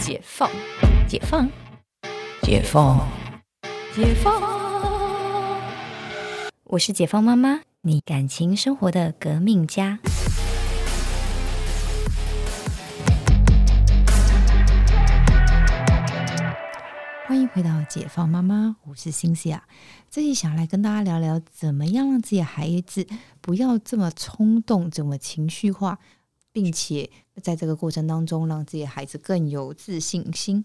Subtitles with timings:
[0.00, 0.50] 解放，
[1.06, 1.46] 解放，
[2.40, 3.06] 解放，
[3.94, 4.42] 解放。
[6.64, 9.98] 我是解放妈妈，你感情生活的革命家。
[17.26, 19.64] 欢迎回到解放妈妈，我是星星啊。
[20.08, 23.06] 这里想来跟大家聊聊，怎么样让自己的孩子
[23.42, 25.98] 不要这么冲动，怎么情绪化，
[26.52, 27.10] 并且
[27.42, 30.64] 在这个过程当中，让自己的孩子更有自信心。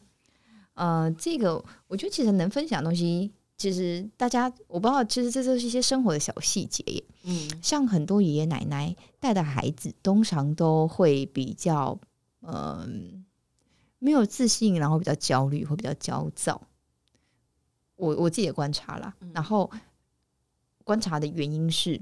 [0.73, 7.03] 呃，这个我觉得其实能分享的东西，其实大家我不知道，其实这都是一些生活的小细节耶。
[7.23, 11.97] 嗯，像很多爷爷奶奶带的孩子，通常都会比较
[12.47, 13.25] 嗯、
[13.97, 16.61] 没有自信，然后比较焦虑，会比较焦躁。
[17.95, 19.71] 我我自己也观察啦，然后
[20.83, 21.99] 观察的原因是，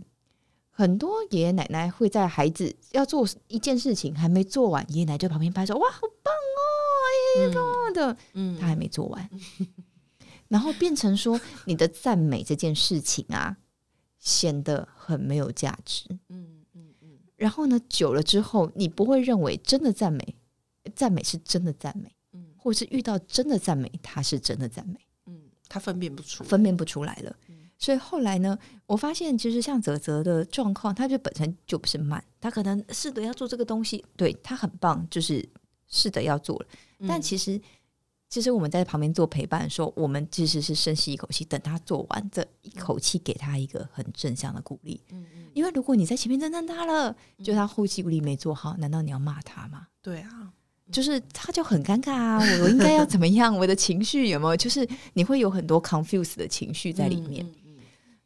[0.76, 6.59] 很多爷爷奶奶会在孩子要做一件事情还没做完，爷爷奶奶就旁边拍手，哇，好棒哦，
[7.38, 8.18] 哎呀，干嘛的？
[8.34, 9.30] 嗯他还没做完，
[10.49, 13.55] 然后变成说你的赞美这件事情啊，
[14.18, 16.05] 显得很没有价值。
[16.30, 20.35] 嗯嗯嗯然后呢，久了之后，你不会认为真的赞美，
[20.96, 27.35] 赞美是真的赞美，嗯或者是遇到真的赞美，它是真的赞美，嗯，他分辨不出，分辨不出来了。
[27.48, 35.48] 嗯所以后来呢，我发现其实像泽泽的状况，他就本身就不是慢，他可能是的要做这个东西，对他很棒，就是
[35.88, 36.65] 是的要做了。
[36.99, 37.60] 嗯但其实，
[38.30, 45.02] 其实我们在旁边做陪伴的时候，我们其实是深吸一口气，等他做完，这一口气给他一个很正向的鼓励。
[45.12, 49.87] 嗯嗯，因为如果你在前面称赞他了，就他后期鼓励没做好，难道你要骂他吗？
[50.02, 50.54] 对啊，
[50.91, 52.37] 就是他就很尴尬啊！
[52.40, 53.54] 我我应该要怎么样？
[53.54, 54.55] 我的情绪有没有？
[54.55, 57.46] 就是你会有很多 confuse 的情绪在里面。
[57.46, 57.62] 嗯嗯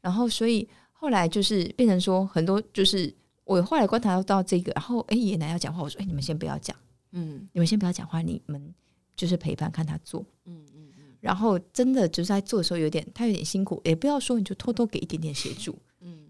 [0.01, 6.75] 然后所以后来就是变成说很多就是我后来观察到这个，然后哎爷爷奶奶要讲话，我说哎你们先不要讲，
[7.11, 7.47] 嗯。
[7.53, 8.73] 你们先不要讲话，你们
[9.15, 10.25] 就是陪伴看他做。
[10.45, 11.03] 嗯嗯嗯。
[11.19, 16.29] 然后真的就是在做的时候有点他有点辛苦，也不要说你就偷偷给一点点协助，嗯。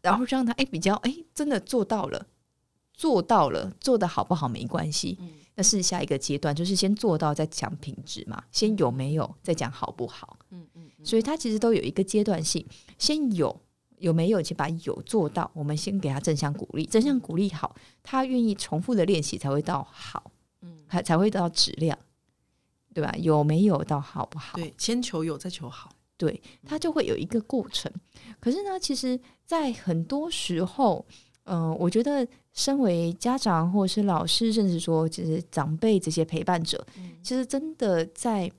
[0.00, 2.26] 然后让他哎比较哎真的做到了，
[2.94, 10.38] 做到了，做的好不好没关系，嗯那是下一个阶段，就是先做到再讲品质嘛，先有没有再讲好不好。
[10.50, 12.64] 嗯嗯嗯，所以它其实都有一个阶段性，
[12.96, 13.60] 先有
[13.96, 17.74] 有没有，先把有做到，我们先给他正向鼓励，正向鼓励好，
[18.04, 20.30] 他愿意重复的练习才会到好，
[20.60, 21.98] 嗯还才会到质量，
[22.94, 23.12] 对吧？
[23.18, 24.56] 有没有到好不好？
[24.56, 27.92] 对，先求有，再求好，对，他就会有一个过程。
[28.38, 31.04] 可是呢，其实，在很多时候，
[31.48, 38.50] 嗯、我觉得身为家长或者是老师，甚至说就是长辈这些陪伴者，嗯其实真的在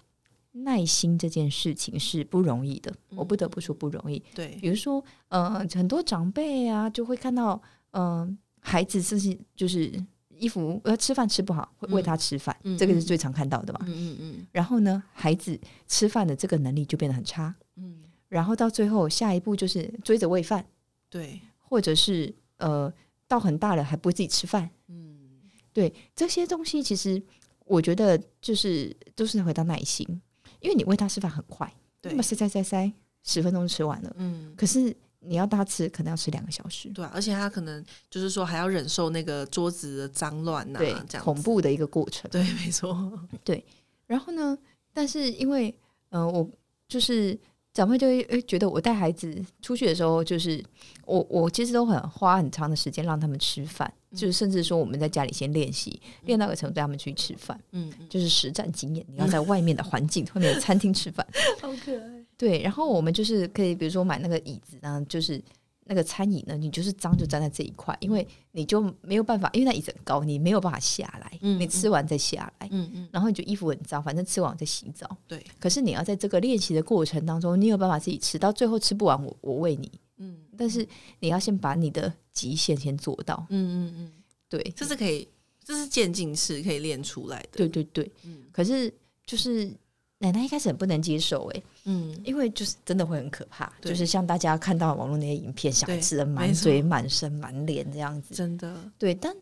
[0.52, 2.92] 耐心这件事情是不容易的。
[3.12, 4.22] 嗯我不得不说不容易。
[4.34, 7.62] 对，比如说，呃，很多长辈啊，就会看到，
[7.92, 9.92] 嗯、孩子自己就是
[10.30, 13.80] 衣服呃吃饭吃不好，会喂他吃饭，嗯嗯这个是最常看到的嘛。
[13.88, 17.54] 嗯嗯然后呢，孩子吃饭的这个能力就变得很差。
[17.76, 20.66] 嗯嗯，然后到最后，下一步就是追着喂饭，
[21.10, 22.94] 对，或者是呃，
[23.28, 24.70] 到很大了还不会自己吃饭。
[24.88, 25.08] 嗯
[25.74, 27.22] 对这些东西，其实
[27.66, 30.06] 我觉得就是都是回到耐心，
[30.60, 31.72] 因为你喂他吃饭很快，
[32.02, 32.92] 对那么塞塞塞塞，
[33.24, 34.14] 十分钟就吃完了。
[34.18, 34.54] 嗯。
[34.58, 41.24] 可是你要他吃，可能要吃两个小时，对啊，而且他可能就是说还要忍受那个桌子的脏乱呐、对这，样。
[41.24, 42.30] 恐怖的一个过程。
[42.32, 43.28] 对，没错。
[43.44, 43.64] 对
[44.08, 44.58] 然后呢，
[44.92, 45.74] 但是因为
[46.10, 46.50] 呃，我
[46.88, 47.38] 就是
[47.80, 50.62] 长辈就会诶觉得我带孩子出去的时候，就是
[51.06, 59.06] 我我其实都很花很长的时间让他们吃饭，就是甚至说我们在家里先练习，练到个程度带他们去吃饭，嗯嗯，就是实战经验。
[59.08, 61.26] 你要在外面的环境，外面的餐厅吃饭，
[61.62, 62.26] 好可爱。
[62.38, 62.62] 对。
[62.62, 65.42] 然后我们就是可以，比如说买那个椅子，然后就是。
[65.90, 75.18] 那个餐椅呢，你就是脏就粘在这一块，因为你就没有办法，因为那椅子很高，你没有办法下来，嗯你吃完再下来，嗯嗯，然后你就衣服很脏，反正吃完再洗澡。
[75.28, 80.88] 对，可是你要在这个练习的过程当中，你有办法自己吃，到最后吃不完我我喂你，嗯但是
[81.22, 83.48] 你要先把你的极限先做到。
[83.50, 84.12] 嗯嗯嗯，
[84.48, 85.28] 对，这是可以，
[85.64, 87.50] 这是渐进式可以练出来的。
[87.54, 88.12] 对对对。
[88.24, 88.94] 嗯可是
[89.26, 89.74] 就是
[90.20, 98.36] 奶奶一开始很不能接受、欸，嗯，因为就是真的会很可怕，就是像大家看到网络那些影片，小孩对吃的满嘴、满身、满脸这样子。
[98.36, 98.76] 真的。
[98.98, 99.36] 对，但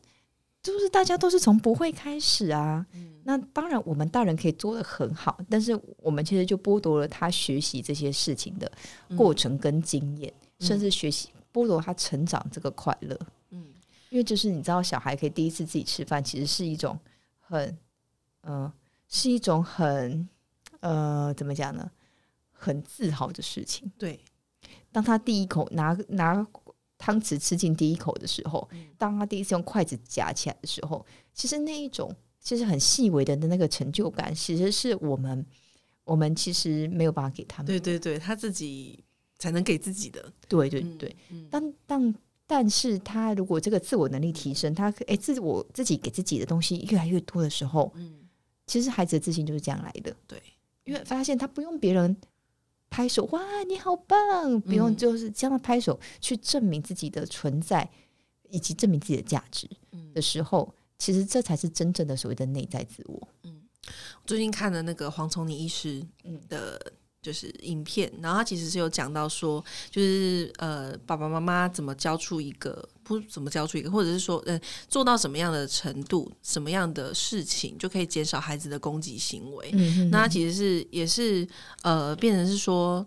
[0.62, 2.86] 就是大家都是从不会开始啊。
[2.94, 8.72] 嗯那当然，我们大人可以做的很好，但是我们其实就剥夺了他学习这些事情的
[9.18, 13.20] 过程跟经验，嗯甚至学习剥夺他成长这个快乐。
[13.50, 13.66] 嗯
[14.10, 16.98] 因为就是你知道，小孩可以第一次自己吃饭，其实是一种
[17.42, 17.78] 很，
[18.42, 18.72] 呃，
[19.10, 20.26] 是一种很，
[20.80, 21.90] 呃，怎么讲呢？
[22.52, 23.92] 很自豪的事情。
[23.98, 24.20] 对，
[24.92, 26.46] 当他第一口拿拿
[26.98, 35.46] 汤匙吃进第一口的时候，嗯当他第一次用筷子夹起来的时候，其实那一种其实很细微的那个成就感，其实是我们
[36.04, 37.68] 我们其实没有办法给他们。
[37.68, 39.04] 对对对，他自己
[39.38, 40.34] 才能给自己的。
[40.48, 42.16] 对对对，嗯当当
[42.48, 48.28] 但是他如果这个自我能力提升，他哎自我自己给自己的东西越来越多的时候，嗯，
[48.66, 50.16] 其实孩子的自信就是这样来的。
[50.26, 50.42] 对，
[50.88, 52.16] 因为发现他不用别人
[52.90, 57.88] 拍手，哇，你好棒，不用嗯就是这样拍手去证明自己的存在，
[58.50, 60.14] 以及证明自己的价值嗯。
[60.14, 63.28] 的时候，其实这才是真正的所谓的内在自我。
[63.44, 63.64] 嗯。
[64.26, 66.42] 最近看了那个黄崇尼医师嗯。
[66.48, 79.72] 的，就是影片，然后他其实是有讲到说，就是呃，爸爸妈妈怎么教出一个，不怎么教出一个，或者是说，呃，做到什么样的程度，什么样的事情，就可以减少孩子的攻击行为。
[79.74, 81.46] 嗯那他其实是也是
[81.82, 83.06] 呃，变成是说，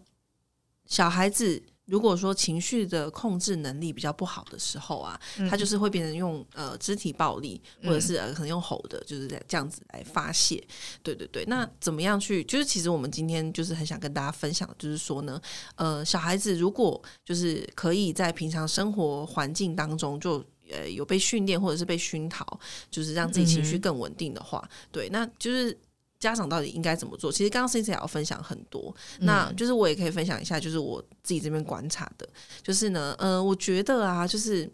[0.86, 5.20] 小孩子如果说情绪的控制能力比较不好的时候啊，
[5.50, 10.62] 他就是会变成用呃肢体暴力，或者是呃可能用吼的，就是在这样子来发泄。
[11.02, 12.44] 对对对，那怎么样去？
[12.44, 15.40] 就是其实我们今天就是很想跟大家分享，就是说呢，
[15.74, 20.44] 呃，小孩子如果就是可以在平常生活环境当中就。
[20.72, 22.46] 呃，有被训练或者是被熏陶，
[22.92, 25.76] 就是让自己情绪更稳定的话，对，那就是
[26.20, 27.32] 家长到底应该怎么做？
[27.32, 32.28] 其实刚刚 C C 也要分享很多，那就是我也可以分享一下，就是我自己这边观察的，
[32.62, 34.70] 就是呢，呃，我觉得啊，就是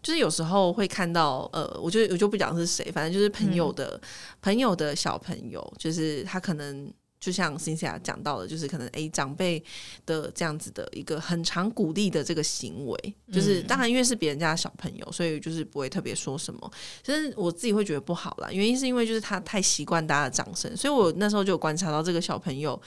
[0.00, 4.00] 就是有时候会看到，呃，我就我就不讲是谁，反正就是朋友的、
[4.40, 6.90] 朋友的小朋友，就是他可能。
[7.24, 9.64] 就像 Cynthia 讲到的，就是可能诶长辈
[10.04, 16.70] 的这样子的一个很常鼓励的这个行为，就是当然因为是别人家的小朋友，所以就是不会特别说什么。
[17.02, 22.78] 其实我自己会觉得不好啦，原因是因为就是他太习惯大家的掌声，所以我那时候就有观察到这个小朋友，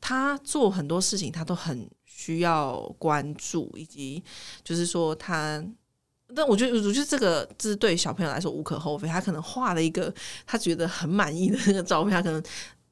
[0.00, 4.22] 他做很多事情他都很需要关注，以及
[4.62, 5.64] 就是说他。
[6.32, 9.08] 但我觉得，我觉得这个这是对小朋友来说无可厚非。
[9.08, 10.14] 他可能画了一个
[10.46, 12.40] 他觉得很满意的那个照片，他可能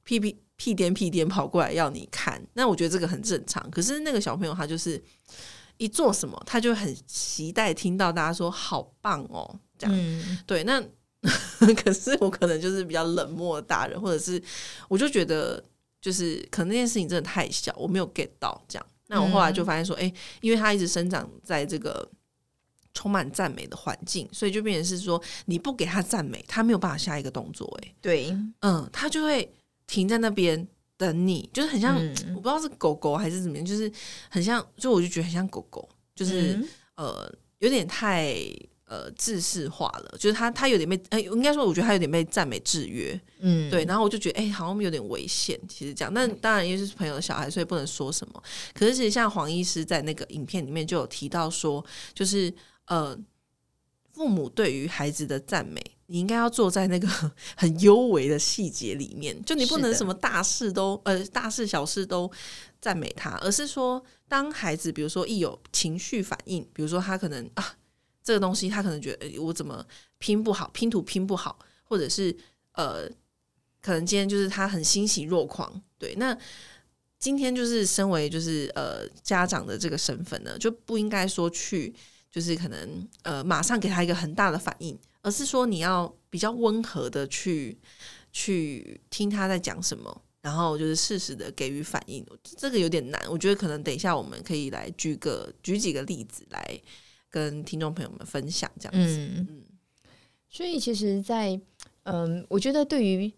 [0.03, 2.45] 屁屁屁颠屁颠跑过来要你看。
[2.53, 3.71] 那我觉得这个很正常。
[3.71, 5.03] 可是那个小朋友他就是
[5.79, 9.97] 一做什么，他就很期待听到大家说好棒哦，这样。
[9.97, 10.83] 嗯对，那
[11.83, 14.43] 可是我可能就是比较冷漠的大人，或者是
[14.89, 15.63] 我就觉得
[16.01, 18.87] 就是可能那件事情真的太小，我没有 get 到这样。
[19.07, 22.07] 那我后来就发现说，哎、因为他一直生长在这个
[22.93, 29.51] 充满赞美的环境，所以就变成是说，你不给他赞美，他没有办法下一个动作、哎，对，嗯，他就会
[29.89, 33.91] 停在那边等你，就是很像、嗯我不知道是狗狗还是怎么样，就是
[34.29, 36.53] 很像，就我就觉得很像狗狗，就是。
[36.53, 36.69] 嗯
[36.99, 38.35] 呃，有点太
[38.87, 48.43] 呃制式化了，就是他他有点被，呃，应该说我觉得他有点被赞美制约，嗯对，然后我就觉得哎、好像有点危险，其实这样，但当然因为是朋友的小孩，所以不能说什么。
[48.75, 52.53] 可是其实像黄医师在那个影片里面就有提到说，就是
[52.87, 53.17] 呃，
[54.11, 55.81] 父母对于孩子的赞美。
[56.11, 57.07] 你应该要坐在那个
[57.55, 62.31] 很幽微的细节里面，就你不能什么大事都呃大事小事都
[62.81, 67.77] 赞美他，而是说当孩子比如说一有情绪反应，比如说他可能啊
[68.25, 69.85] 这个东西他可能觉得、诶我怎么
[70.19, 72.35] 拼不好，拼图拼不好，或者是
[72.73, 73.07] 呃
[73.83, 76.37] 可能今天就是他很欣喜若狂，对，那
[77.19, 81.95] 今天就是身为就是呃家长的这个身份呢，就不应该说去
[82.31, 87.79] 就是可能呃马上给他一个很大的反应，而是说你要比较温和的去
[88.33, 90.23] 去听他在讲什么。
[90.41, 92.25] 然后就是适时的给予反应，
[92.57, 93.21] 这个有点难。
[93.29, 96.81] 我觉得可能等一下我们可以来举个举几个例子来
[97.29, 99.19] 跟听众朋友们分享，这样子。
[99.19, 99.63] 嗯嗯
[100.49, 101.61] 所以其实在，
[102.05, 103.31] 嗯，我觉得对于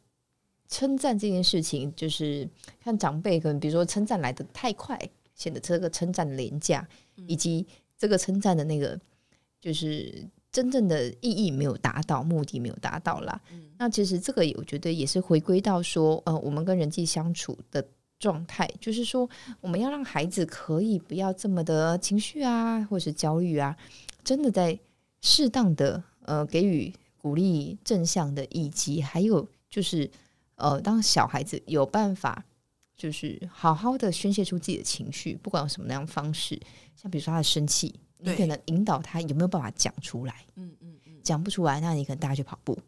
[0.68, 2.48] 称赞这件事情，就是
[2.78, 4.96] 看长辈可能比如说称赞来的太快，
[5.34, 6.86] 显得这个称赞廉价，
[7.26, 7.66] 以及
[7.98, 8.96] 这个称赞的那个
[9.58, 13.40] 就是真正的意义没有达到，目的没有达到啦。
[13.78, 17.86] 那其实这个也我觉得也是回归到说，呃，我们跟人际相处的
[18.18, 19.28] 状态，就是说
[19.60, 23.76] 我们要让孩子可以不要这么的情绪啊，或是焦虑啊，
[24.22, 24.78] 真的在
[25.20, 30.10] 适当的呃给予鼓励正向的，以及还有就是
[30.56, 32.44] 呃，当小孩子有办法
[32.96, 36.60] 就是好好的宣泄出自己的情绪，不管用什么样的方式，
[36.94, 42.78] 像比如说他的生气，你可能引导他有没有办法讲出来，嗯嗯嗯，讲不出来，那你可能大家去跑步，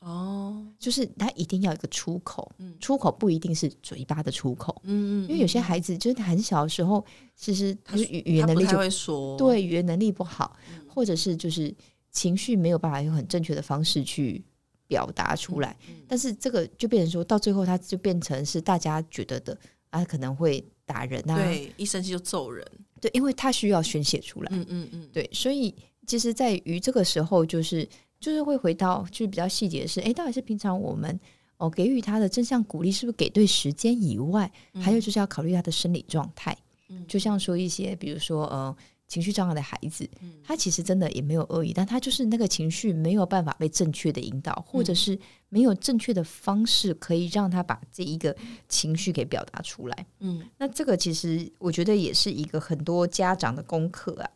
[0.00, 2.74] 哦，就是他一定要有一个出口，嗯。
[2.80, 7.04] 出口不一定是嘴巴的出口，嗯嗯，因为有些嗯孩子就是很小的时候，
[7.36, 10.86] 其实他就是语语言能力就会说，对语言能力不好，嗯。
[10.88, 11.74] 或者是就是
[12.10, 14.42] 情绪没有办法用很正确的方式去
[14.86, 15.96] 表达出来，嗯。
[16.08, 19.56] 但是这个就变成说到最后，他就变成是大家觉得的
[19.90, 22.66] 啊，可能会打人啊，对，一生气就揍人，
[23.00, 25.74] 对，因为他需要宣泄出来，嗯嗯嗯，对，所以
[26.06, 27.88] 其实在于这个时候，就是
[28.20, 31.18] 就是会回到就是比较细节的是，哎，到底是平常我们
[31.56, 36.56] 哦给予他的正向鼓励是不是给对时间以外，还有就是要考虑他的生理状态。
[36.88, 38.76] 嗯，就像说一些，比如说呃。
[39.10, 40.08] 情绪障碍的孩子，
[40.44, 48.34] 他其实真的也没有恶意，但他就是那个情绪没有办法被正确的引导，或者是没有正确的方式可以让他把这一个
[48.68, 50.06] 情绪给表达出来。
[50.20, 54.30] 嗯，那这个其实我觉得也是一个很多家长的功课啊。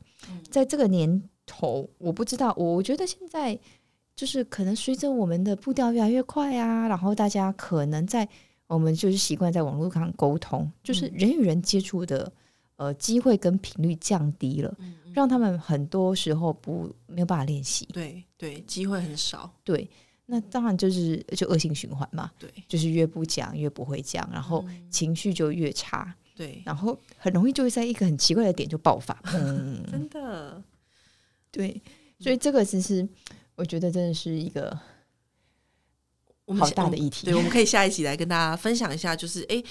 [0.51, 3.57] 在这个年头，我不知道，我觉得现在
[4.17, 8.29] 就是可能随着我们的步调越来越快啊，然后大家可能在
[8.67, 12.33] 我们就是习惯在网络上沟通，就是人与人接触的。
[12.77, 14.77] 呃，机会跟频率降低了，
[15.13, 17.87] 让他们很多时候不没有办法练习。
[17.93, 19.49] 对对，机会很少。
[19.63, 19.89] 对，
[20.27, 22.33] 那当然就是就恶性循环嘛。
[22.37, 26.13] 对，就是越不讲越不会讲，然后情绪就越差。
[26.35, 29.17] 对，然后很容易就会在一个很奇怪的点就爆发。
[29.33, 30.61] 嗯，真的。
[31.53, 31.81] 对，
[32.19, 33.09] 所以这个其实
[33.55, 34.77] 我觉得真的是一个
[36.59, 37.25] 好大的议题。
[37.27, 39.63] 对，我们可以下一集来跟大家分享一下，就是哎。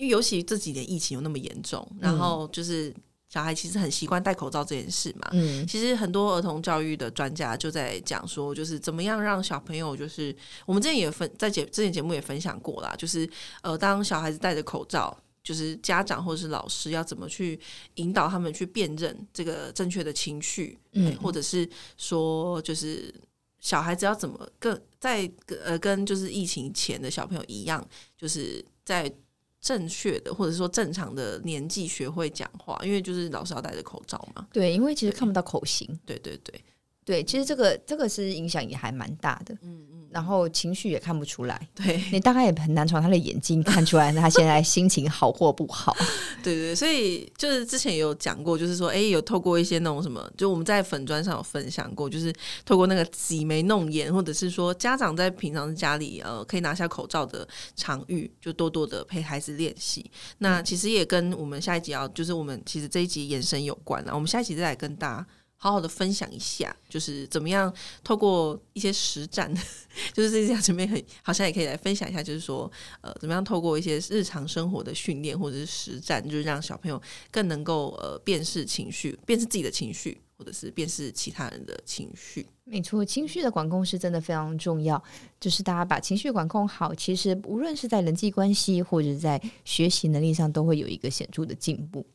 [0.00, 2.92] 因为尤其这几年疫情有那么严重，然后就是
[3.28, 5.28] 小孩其实很习惯戴口罩这件事嘛。
[5.32, 13.28] 嗯，其实很多儿童教育的专家就在讲说，就是怎么样让小朋友，就是我们之前也分在节之前节目也分享过啦，就是
[13.60, 17.60] 呃，当小孩子戴着口罩，就是家长或者是老师要怎么去
[17.96, 23.14] 引导他们去辨认这个正确的情绪，嗯，或者是说，就是
[23.58, 25.30] 小孩子要怎么更在
[25.62, 29.12] 呃跟就是疫情前的小朋友一样，就是在。
[29.60, 34.46] 正确的，或者说正常的年纪学会讲话，因为就是老师要戴着口罩嘛。
[34.52, 35.86] 对，因为其实看不到口型。
[36.06, 36.64] 对对对
[37.10, 39.52] 对，其实这个这个是影响也还蛮大的。
[39.62, 40.00] 嗯嗯。
[40.10, 45.96] 然后情绪也看不出来， 对你大概也很难从他的眼睛看出来他现在心情好或不好。
[46.42, 60.10] 对对，所以就是之前有讲过，就是说，哎，有透过一些那种什么，就我们在粉砖上有分享过，就是透过那个挤眉弄眼，或者是说家长在平常家里呃可以拿下口罩的场域，就多多的陪孩子练习。
[60.38, 64.12] 那其实也跟我们下一集要，就是我们其实这一集延伸有关了。
[64.12, 65.26] 我们下一集再来跟大家。
[65.62, 67.70] 好好的分享一下，就是怎么样
[68.02, 69.54] 透过一些实战，
[70.14, 72.70] 就是这样准备很好像也可以来分享一下，就是说
[73.02, 77.00] 呃，怎么样透过一些日常生活的训练或者是实战，就是让小朋友
[77.30, 82.46] 更能够呃辨识情绪，辨识自己的情绪，或者是辨识其他人的情绪。
[82.64, 85.02] 没错，情绪的管控是真的非常重要。
[85.38, 92.06] 就是大家把情绪管控好，其实无论是在人际关系或者在学习能力上，都会有一个显著的进步。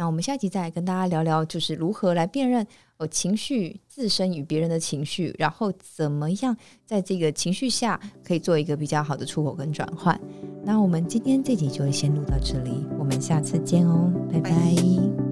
[0.00, 2.66] 那我们下集再来跟大家聊聊，就是如何来辨认
[2.96, 10.18] 哦情绪自身与别人的情绪，然后怎么样在这个情绪下可以做一个比较好的出口跟转换。
[10.64, 15.29] 那我们今天这集就先录到这里，我们下次见哦，拜拜。